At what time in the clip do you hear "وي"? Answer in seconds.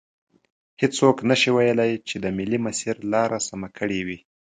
4.07-4.19